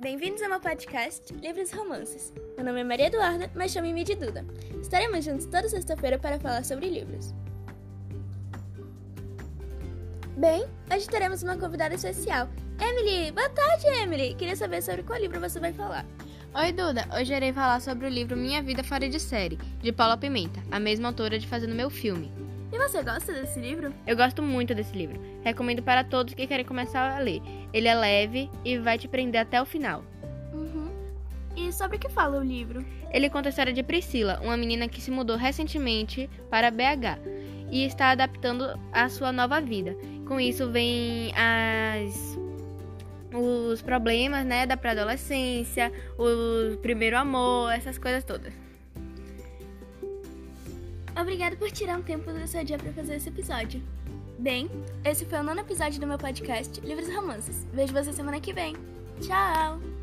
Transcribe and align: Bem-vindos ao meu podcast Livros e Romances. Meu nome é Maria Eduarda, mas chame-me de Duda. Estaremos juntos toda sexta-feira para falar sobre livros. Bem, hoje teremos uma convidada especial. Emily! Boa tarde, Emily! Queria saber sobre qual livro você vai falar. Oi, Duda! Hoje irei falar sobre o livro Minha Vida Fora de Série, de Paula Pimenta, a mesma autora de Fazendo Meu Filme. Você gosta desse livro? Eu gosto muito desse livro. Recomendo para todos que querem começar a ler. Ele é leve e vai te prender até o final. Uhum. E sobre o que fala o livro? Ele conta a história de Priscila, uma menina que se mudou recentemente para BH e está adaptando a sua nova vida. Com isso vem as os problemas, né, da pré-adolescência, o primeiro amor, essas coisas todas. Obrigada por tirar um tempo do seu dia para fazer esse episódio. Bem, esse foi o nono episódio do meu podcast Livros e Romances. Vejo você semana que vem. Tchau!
Bem-vindos 0.00 0.40
ao 0.40 0.48
meu 0.48 0.58
podcast 0.58 1.34
Livros 1.34 1.70
e 1.70 1.76
Romances. 1.76 2.32
Meu 2.56 2.64
nome 2.64 2.80
é 2.80 2.84
Maria 2.84 3.08
Eduarda, 3.08 3.50
mas 3.54 3.70
chame-me 3.70 4.02
de 4.02 4.14
Duda. 4.14 4.42
Estaremos 4.80 5.22
juntos 5.22 5.44
toda 5.44 5.68
sexta-feira 5.68 6.18
para 6.18 6.40
falar 6.40 6.64
sobre 6.64 6.88
livros. 6.88 7.34
Bem, 10.34 10.64
hoje 10.90 11.06
teremos 11.06 11.42
uma 11.42 11.58
convidada 11.58 11.94
especial. 11.94 12.48
Emily! 12.80 13.30
Boa 13.32 13.50
tarde, 13.50 13.86
Emily! 13.88 14.34
Queria 14.34 14.56
saber 14.56 14.82
sobre 14.82 15.02
qual 15.02 15.20
livro 15.20 15.38
você 15.38 15.60
vai 15.60 15.74
falar. 15.74 16.06
Oi, 16.54 16.72
Duda! 16.72 17.06
Hoje 17.14 17.34
irei 17.34 17.52
falar 17.52 17.80
sobre 17.80 18.06
o 18.06 18.10
livro 18.10 18.38
Minha 18.38 18.62
Vida 18.62 18.82
Fora 18.82 19.10
de 19.10 19.20
Série, 19.20 19.58
de 19.82 19.92
Paula 19.92 20.16
Pimenta, 20.16 20.62
a 20.70 20.80
mesma 20.80 21.08
autora 21.08 21.38
de 21.38 21.46
Fazendo 21.46 21.74
Meu 21.74 21.90
Filme. 21.90 22.32
Você 22.80 23.02
gosta 23.02 23.32
desse 23.32 23.60
livro? 23.60 23.92
Eu 24.06 24.16
gosto 24.16 24.42
muito 24.42 24.74
desse 24.74 24.96
livro. 24.96 25.20
Recomendo 25.44 25.82
para 25.82 26.02
todos 26.02 26.32
que 26.32 26.46
querem 26.46 26.64
começar 26.64 27.14
a 27.14 27.18
ler. 27.18 27.42
Ele 27.74 27.86
é 27.86 27.94
leve 27.94 28.50
e 28.64 28.78
vai 28.78 28.98
te 28.98 29.06
prender 29.06 29.42
até 29.42 29.60
o 29.60 29.66
final. 29.66 30.02
Uhum. 30.52 30.90
E 31.54 31.70
sobre 31.72 31.98
o 31.98 32.00
que 32.00 32.08
fala 32.08 32.38
o 32.38 32.42
livro? 32.42 32.84
Ele 33.12 33.28
conta 33.28 33.48
a 33.48 33.50
história 33.50 33.72
de 33.72 33.82
Priscila, 33.82 34.40
uma 34.42 34.56
menina 34.56 34.88
que 34.88 35.00
se 35.00 35.10
mudou 35.10 35.36
recentemente 35.36 36.28
para 36.48 36.70
BH 36.70 37.20
e 37.70 37.84
está 37.84 38.10
adaptando 38.10 38.66
a 38.90 39.08
sua 39.10 39.30
nova 39.30 39.60
vida. 39.60 39.94
Com 40.26 40.40
isso 40.40 40.70
vem 40.70 41.32
as 41.36 42.38
os 43.32 43.80
problemas, 43.82 44.44
né, 44.44 44.66
da 44.66 44.76
pré-adolescência, 44.76 45.92
o 46.18 46.76
primeiro 46.78 47.16
amor, 47.16 47.70
essas 47.72 47.98
coisas 47.98 48.24
todas. 48.24 48.69
Obrigada 51.20 51.54
por 51.56 51.70
tirar 51.70 51.98
um 51.98 52.02
tempo 52.02 52.32
do 52.32 52.46
seu 52.48 52.64
dia 52.64 52.78
para 52.78 52.92
fazer 52.92 53.16
esse 53.16 53.28
episódio. 53.28 53.82
Bem, 54.38 54.70
esse 55.04 55.26
foi 55.26 55.38
o 55.38 55.42
nono 55.42 55.60
episódio 55.60 56.00
do 56.00 56.06
meu 56.06 56.16
podcast 56.16 56.80
Livros 56.80 57.08
e 57.08 57.14
Romances. 57.14 57.66
Vejo 57.74 57.92
você 57.92 58.10
semana 58.12 58.40
que 58.40 58.54
vem. 58.54 58.74
Tchau! 59.20 59.99